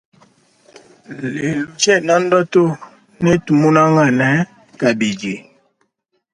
[1.35, 2.63] Lelu tshienandua to
[3.21, 4.29] ne tumunangane
[4.79, 5.33] kabidi.